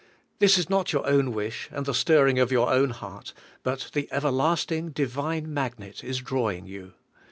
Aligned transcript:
This 0.39 0.57
is 0.57 0.67
not 0.67 0.91
your 0.93 1.05
own 1.05 1.31
wish, 1.31 1.69
and 1.71 1.85
the 1.85 1.93
stirring 1.93 2.39
of 2.39 2.51
your 2.51 2.71
own 2.73 2.89
heart, 2.89 3.33
but 3.61 3.91
the 3.93 4.09
everlasting 4.11 4.89
Divine 4.89 5.53
magnet 5.53 6.03
is 6.03 6.17
drawing 6.21 6.65
you. 6.65 6.93